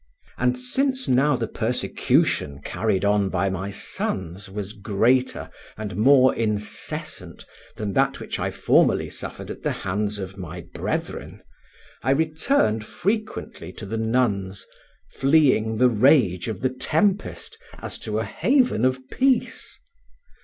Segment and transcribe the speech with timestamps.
[0.39, 7.45] And since now the persecution carried on by my sons was greater and more incessant
[7.77, 11.43] than that which I formerly suffered at the hands of my brethren,
[12.01, 14.65] I returned frequently to the nuns,
[15.11, 19.77] fleeing the rage of the tempest as to a haven of peace.